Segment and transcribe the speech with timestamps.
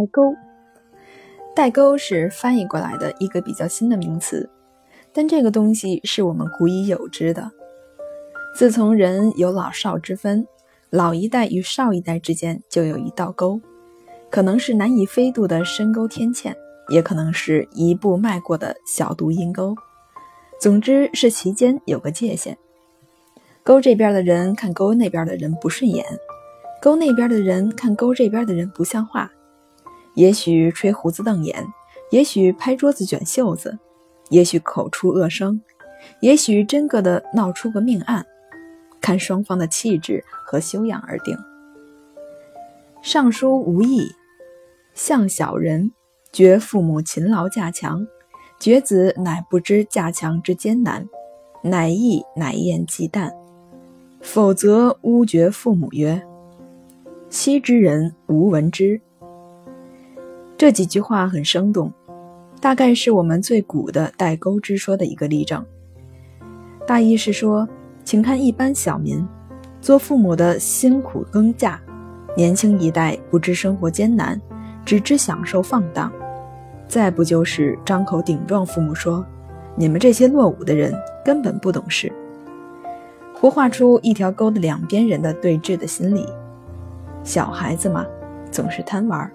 [0.00, 0.34] 代沟，
[1.54, 4.48] 代沟是翻译过来的一个比较新的名词，
[5.12, 7.50] 但这个东西是我们古已有之的。
[8.56, 10.46] 自从人有老少之分，
[10.88, 13.60] 老一代与少一代之间就有一道沟，
[14.30, 16.54] 可能是难以飞渡的深沟天堑，
[16.88, 19.74] 也可能是一步迈过的小渡阴沟。
[20.58, 22.56] 总之是其间有个界限。
[23.62, 26.06] 沟这边的人看沟那边的人不顺眼。
[26.80, 29.30] 沟那边的人看沟这边的人不像话，
[30.14, 31.66] 也许吹胡子瞪眼，
[32.10, 33.78] 也许拍桌子卷袖子，
[34.28, 35.60] 也许口出恶声，
[36.20, 38.26] 也许真个的闹出个命案，
[39.00, 41.36] 看双方的气质和修养而定。
[43.02, 44.10] 尚书无益，
[44.94, 45.92] 向小人，
[46.32, 48.06] 觉父母勤劳稼强，
[48.58, 51.08] 觉子乃不知稼强之艰难，
[51.62, 53.32] 乃义乃厌忌惮，
[54.20, 56.20] 否则乌觉父母曰。
[57.30, 59.00] 昔之人无闻之。
[60.60, 61.90] 这几句话很生动，
[62.60, 65.64] 大概是我们最古的代沟之说的一个例证。
[66.86, 67.66] 大意是说，
[68.04, 69.26] 请看一般小民
[69.80, 71.78] 做父母的辛苦耕稼，
[72.36, 74.38] 年轻一代不知生活艰难，
[74.84, 76.10] 只知享受放荡；
[76.86, 79.24] 再不就是张口顶撞父母说
[79.74, 80.92] ：“你们这些落伍的人
[81.24, 82.12] 根本不懂事。”
[83.34, 86.28] 活画出一条沟的两边人的对峙的心理。
[87.24, 88.04] 小孩子嘛，
[88.50, 89.32] 总是贪玩，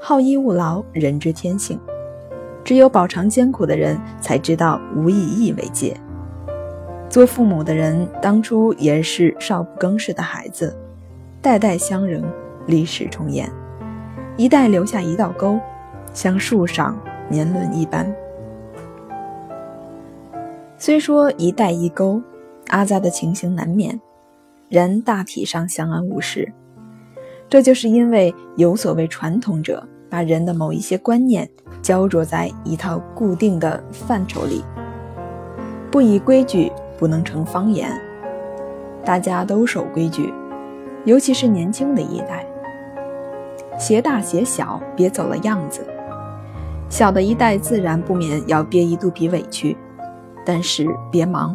[0.00, 1.78] 好逸恶劳，人之天性。
[2.64, 5.96] 只有饱尝艰苦的人，才知道无以义为戒。
[7.08, 10.76] 做父母的人，当初也是少不更事的孩子，
[11.40, 12.22] 代代相仍，
[12.66, 13.50] 历史重演，
[14.36, 15.58] 一代留下一道沟，
[16.12, 16.98] 像树上
[17.30, 18.14] 年轮一般。
[20.76, 22.20] 虽说一代一沟，
[22.68, 23.98] 阿扎的情形难免，
[24.68, 26.52] 然大体上相安无事。
[27.48, 31.48] 这就是因为有所谓传统者，把人的某一些观念
[31.82, 34.64] 焦灼在一套固定的范畴里，
[35.90, 37.90] 不以规矩不能成方言。
[39.04, 40.32] 大家都守规矩，
[41.04, 42.46] 尤其是年轻的一代，
[43.78, 45.80] 鞋大鞋小，别走了样子。
[46.90, 49.76] 小的一代自然不免要憋一肚皮委屈，
[50.44, 51.54] 但是别忙，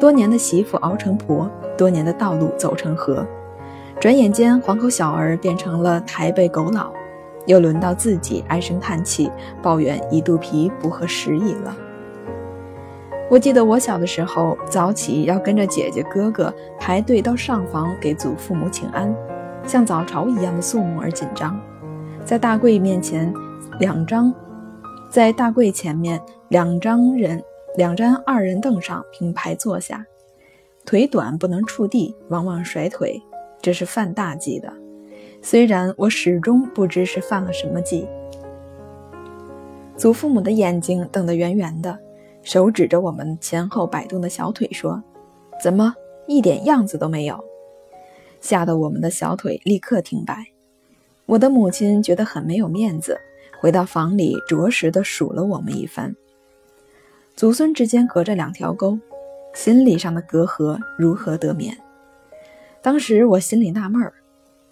[0.00, 3.24] 多年的媳妇熬成婆，多年的道路走成河。
[4.00, 6.92] 转眼间，黄口小儿变成了台北狗脑，
[7.46, 9.30] 又轮到自己唉声叹气，
[9.62, 11.76] 抱怨一肚皮不合时宜了。
[13.30, 19.14] 我记得我小的时候，早起要跟着姐姐哥哥排队到上房给祖父母请安，
[19.66, 21.58] 像早朝一样的肃穆而紧张。
[22.24, 23.32] 在大柜面前，
[23.80, 24.32] 两张，
[25.10, 27.42] 在大柜前面两张人，
[27.76, 30.04] 两张二人凳上并排坐下，
[30.84, 33.20] 腿短不能触地，往往甩腿。
[33.62, 34.70] 这是犯大忌的，
[35.46, 38.08] 虽然我始终不知是犯了什么忌。
[39.94, 41.98] 祖父母的眼睛瞪得圆圆的，
[42.42, 45.04] 手指着我们前后摆动的小腿说
[45.62, 45.94] ：“怎么
[46.26, 47.44] 一点样子都没有？”
[48.40, 50.46] 吓得我们的小腿立刻停摆。
[51.26, 53.20] 我的母亲觉得很没有面子，
[53.60, 56.16] 回到房里着实的数了我们一番。
[57.36, 58.98] 祖孙之间隔着两条沟，
[59.52, 61.76] 心理上的隔阂如何得免？
[62.80, 64.14] 当时我心里纳闷儿，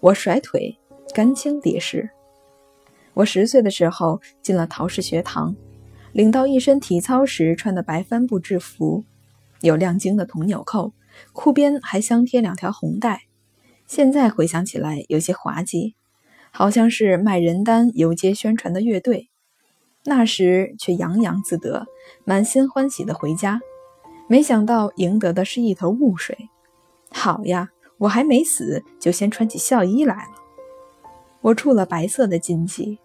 [0.02, 0.76] 我甩腿，
[1.14, 2.10] 干青爹事。
[3.14, 5.54] 我十岁的时候进了陶氏学堂，
[6.10, 9.04] 领到一身体操时穿的白帆布制服，
[9.60, 10.92] 有亮晶的铜纽扣，
[11.32, 13.28] 裤边还镶贴两条红带。
[13.86, 15.94] 现在回想起来有些滑稽，
[16.50, 19.28] 好像是卖人单游街宣传的乐队。
[20.02, 21.86] 那时却洋洋自得，
[22.24, 23.60] 满心欢喜的回家，
[24.26, 26.36] 没想到赢得的是一头雾水。
[27.12, 27.70] 好呀！
[28.02, 30.32] 我还没死，就先穿起孝衣来了。
[31.40, 32.98] 我触了白色的禁忌。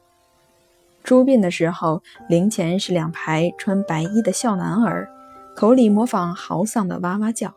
[1.03, 5.07] 出殡的时候，灵前是两排穿白衣的孝男儿，
[5.55, 7.53] 口里模仿嚎丧的哇哇叫。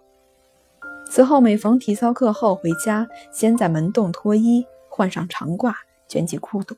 [1.11, 5.73] 此后每逢体操课后回家，先在门洞脱衣，换上长褂，
[6.09, 6.76] 卷起裤筒，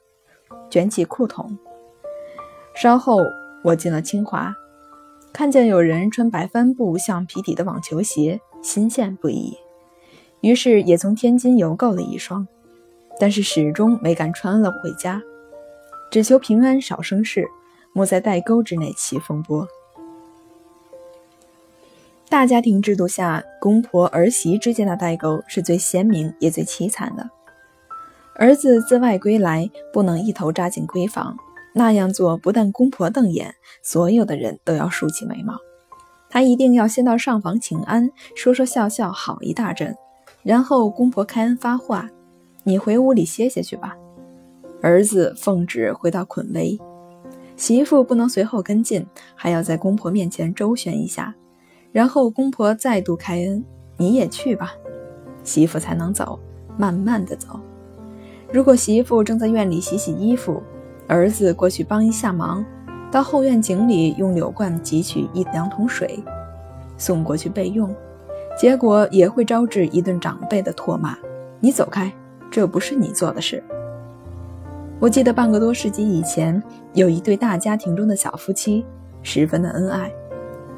[0.70, 1.58] 卷起裤筒。
[2.76, 3.18] 稍后
[3.64, 4.54] 我进了清华，
[5.32, 9.58] 看见有人穿白帆布橡皮底的网球鞋，新鲜不已。
[10.42, 12.46] 于是也从天津邮购了一双，
[13.18, 15.22] 但是始终没敢穿了回家，
[16.10, 17.48] 只求平安少生事，
[17.92, 19.66] 莫在代沟之内起风波。
[22.28, 27.30] 大家庭制度下，公婆儿媳之间的代沟是最鲜明也最凄惨的。
[28.34, 31.36] 儿子自外归来，不能一头扎进闺房，
[31.74, 35.58] 那样做不但公婆瞪眼，所有的人都要竖起眉毛。
[36.30, 39.94] 他一定要先到上房请安，说说笑笑，好一大阵。
[40.42, 42.08] 然后公婆开恩发话
[42.64, 43.96] ：“你回屋里歇歇去吧。”
[44.82, 46.76] 儿子奉旨回到捆围，
[47.56, 49.06] 媳妇不能随后跟进，
[49.36, 51.32] 还要在公婆面前周旋一下，
[51.92, 53.64] 然后公婆再度开恩，
[53.96, 54.72] 你也去吧，
[55.44, 56.36] 媳妇才能走，
[56.76, 57.60] 慢慢的走。
[58.50, 60.60] 如果媳妇正在院里洗洗衣服，
[61.06, 62.64] 儿子过去帮一下忙，
[63.10, 66.18] 到后院井里用柳罐汲取一两桶水，
[66.98, 67.94] 送过去备用，
[68.58, 71.16] 结果也会招致一顿长辈的唾骂。
[71.60, 72.12] 你走开，
[72.50, 73.62] 这不是你做的事。
[74.98, 76.62] 我记得半个多世纪以前，
[76.92, 78.84] 有一对大家庭中的小夫妻，
[79.22, 80.12] 十分的恩爱，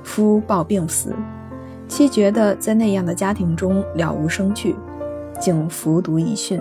[0.03, 1.15] 夫抱病死，
[1.88, 4.75] 妻觉得在那样的家庭中了无生趣，
[5.38, 6.61] 竟服毒以殉。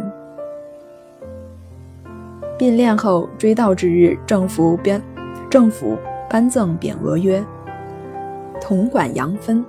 [2.57, 5.01] 并殓后追悼之日，政府编
[5.49, 5.97] 政府
[6.29, 7.43] 颁赠匾额曰
[8.61, 9.63] ：“同管杨芬。”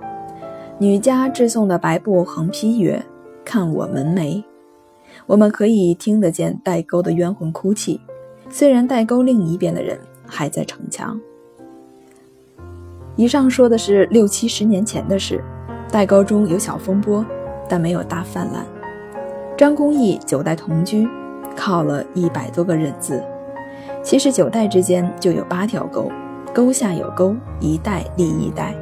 [0.79, 3.03] 女家致送的白布横批曰
[3.44, 4.43] ：“看我门楣。”
[5.26, 8.00] 我们可以听得见代沟的冤魂哭泣，
[8.50, 11.21] 虽然代沟另一边的人还在逞强。
[13.17, 15.43] 以上说的是六七十年前的事，
[15.91, 17.25] 代沟中有小风波，
[17.69, 18.67] 但没有大泛滥。
[19.56, 21.09] 张公义九代同居。
[21.56, 23.23] 靠了一百多个忍字，
[24.03, 26.11] 其实九代之间就有八条沟，
[26.53, 28.75] 沟下有沟，一代立一代。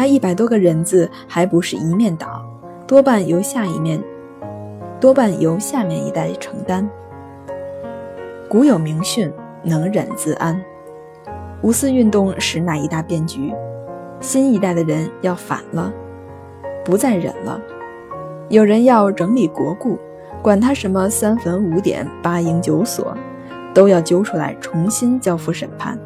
[0.00, 2.42] 那一百多个忍字还不是一面倒，
[2.86, 4.02] 多半由下一面，
[4.98, 6.88] 多半由下面一代承担。
[8.48, 9.30] 古有名训
[9.62, 10.58] ：“能忍自安。”
[11.60, 13.52] 五四运动是那一大变局，
[14.20, 15.92] 新一代的人要反了，
[16.82, 17.60] 不再忍了，
[18.48, 19.98] 有人要整理国故。
[20.40, 23.14] 管他什么三坟五典、八营九所，
[23.74, 25.98] 都要揪出来重新交付审判。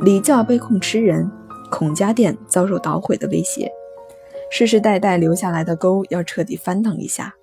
[0.00, 1.30] 礼教被控吃人，
[1.76, 3.68] 孔家店遭受捣毁的威胁，
[4.48, 7.34] 世世代代留下来的沟要彻底翻腾一下。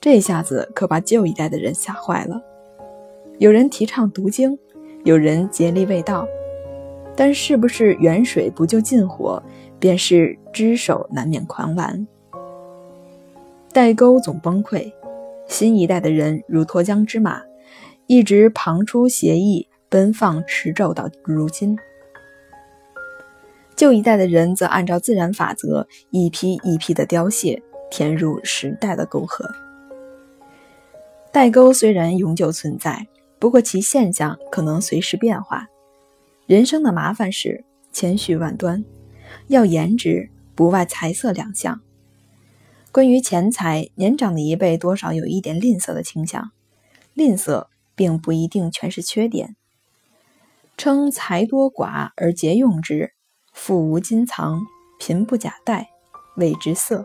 [0.00, 2.42] 这下子可把旧一代的人吓坏了。
[3.38, 4.58] 有人提倡读经，
[5.04, 6.26] 有人竭力卫道，
[7.14, 9.40] 但是不是远水不救近火，
[9.78, 12.04] 便是只手难免狂澜。
[13.72, 14.92] 代沟总崩溃。
[15.46, 17.40] 新一代的人如脱缰之马，
[18.08, 21.76] 一直旁出斜翼，奔放驰骤到如今；
[23.80, 29.50] 旧一代的人则按照自然法则，一批一批的凋谢，填入时代的沟壑。
[31.32, 33.06] 代沟虽然永久存在，
[33.38, 35.66] 不过其现象可能随时变化。
[36.46, 38.84] 人生的麻烦是千绪万端，
[39.46, 41.80] 要言之，不外财色两项。
[42.92, 46.50] 关于钱财，年长的一辈多少有一点吝啬的倾向。
[47.14, 49.56] 吝啬并不一定全是缺点。
[50.76, 53.14] 称财多寡而节用之，
[53.62, 54.66] 富无金藏，
[54.98, 55.90] 贫不假带，
[56.36, 57.04] 谓之色；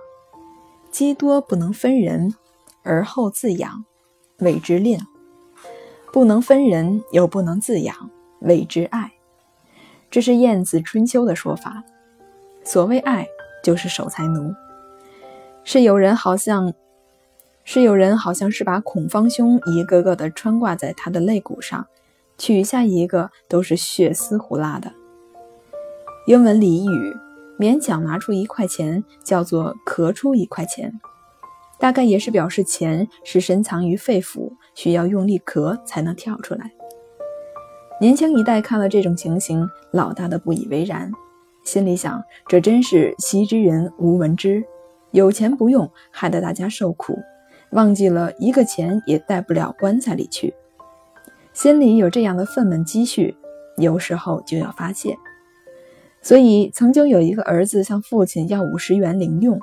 [0.89, 2.33] 积多不能分人，
[2.81, 3.83] 而后自养，
[4.37, 4.97] 谓之吝；
[6.13, 8.09] 不能分人又不能自养，
[8.39, 9.11] 谓之爱。
[10.09, 11.83] 这是晏子春秋的说法。
[12.63, 13.27] 所谓爱，
[13.61, 14.55] 就是守财奴。
[15.65, 16.73] 是有人好像，
[17.65, 21.85] 是有人好像是把孔方兄一个个的穿挂在他的肋骨上，
[22.37, 24.93] 取下一个都是血丝胡拉的。
[26.27, 27.15] 英文俚语
[27.59, 30.91] 勉强拿出一块钱叫做咳出一块钱，
[31.77, 36.71] 大概也是表示钱是深藏于肺腑，需要用力咳才能跳出来。
[38.01, 41.11] 年轻一代看了这种情形，老大的不以为然，
[41.63, 44.63] 心里想：这真是习之人无闻之。
[45.11, 47.19] 有钱不用，害得大家受苦，
[47.69, 50.55] 忘记了一个钱也带不了棺材里去。
[51.53, 53.37] 心里有这样的愤懑积蓄，
[53.77, 55.15] 有时候就要发泄。
[56.25, 59.59] 所以曾经有一个儿子向父亲要五十元零用，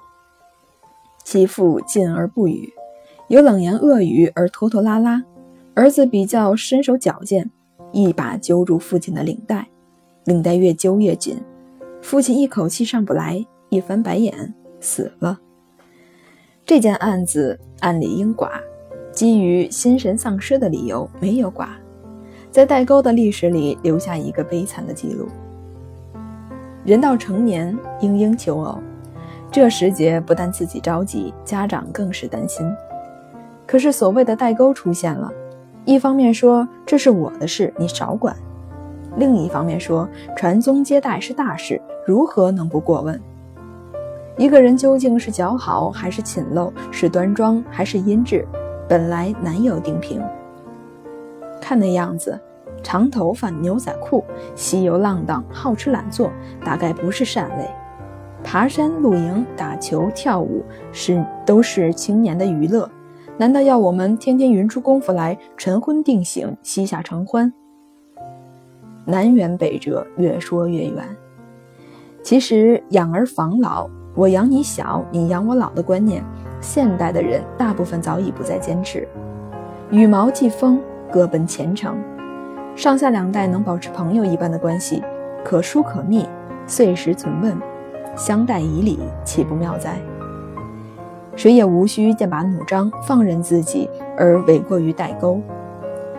[1.25, 2.73] 其父敬而不语，
[3.27, 5.25] 有冷言恶语而拖拖拉拉。
[5.75, 7.51] 儿子比较身手矫健，
[7.91, 9.67] 一把揪住父亲的领带，
[10.23, 11.37] 领带越揪越紧，
[12.01, 14.55] 父亲一口气上不来，一翻白眼。
[14.79, 15.41] 死了。
[16.65, 18.49] 这件案子按理应剐，
[19.11, 21.69] 基于心神丧失的理由没有剐，
[22.53, 25.27] 在代沟的历史里留下一个悲惨的记录。
[26.85, 28.79] 人到成年，应应求偶，
[29.51, 32.69] 这时节不但自己着急，家长更是担心。
[33.67, 35.31] 可是所谓的代沟出现了，
[35.85, 38.35] 一方面说这是我的事，你少管；
[39.17, 43.21] 另一方面说传宗接代是大事，如何能不过问？
[44.37, 48.45] 一个人究竟是姣好还是寝陋，是端庄还是阴质，
[48.89, 50.21] 本来难有定评。
[51.61, 52.41] 看那样子，
[52.83, 54.25] 长头发、牛仔裤、
[54.55, 56.31] 西游浪荡、好吃懒做，
[56.65, 57.71] 大概不是善类。
[58.45, 62.91] 爬山、露营、打球、跳舞是都是青年的娱乐，
[63.39, 67.53] 难道要我们天天匀出功夫来晨昏定省，膝下承欢？
[69.05, 71.05] 南辕北辙，越说越远。
[72.23, 76.25] 其实养儿防老，我养你小，你养我老的观念，
[76.61, 79.07] 现代的人大部分早已不再坚持。
[79.91, 80.81] 羽毛既丰，
[81.13, 81.97] 各奔前程。
[82.75, 85.03] 上下两代能保持朋友一般的关系，
[85.45, 86.27] 可疏可密，
[86.67, 87.57] 岁时存问，
[88.17, 89.99] 相待以礼，岂不妙哉？
[91.37, 95.41] 谁也无需剑拔弩张，放任自己而诿过于代沟。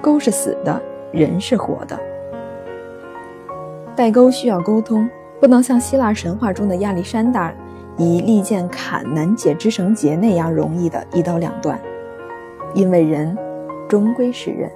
[0.02, 0.82] 沟是死的，
[1.12, 2.00] 人是活的。
[3.96, 7.54] 代沟需要沟通，不能像希腊神话中的亚历山大
[7.98, 11.80] 以利剑砍难解之绳结那样容易的一刀两断，
[12.74, 13.38] 因为人
[13.90, 14.72] 终归是人。